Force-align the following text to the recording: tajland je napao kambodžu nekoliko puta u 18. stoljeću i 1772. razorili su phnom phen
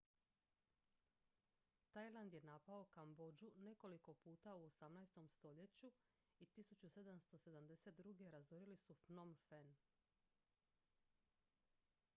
tajland 1.91 2.33
je 2.37 2.41
napao 2.49 2.85
kambodžu 2.95 3.51
nekoliko 3.57 4.13
puta 4.13 4.55
u 4.55 4.59
18. 4.67 5.27
stoljeću 5.27 5.91
i 6.39 6.45
1772. 6.45 8.29
razorili 8.29 8.77
su 8.77 8.93
phnom 8.95 9.35
phen 9.49 9.75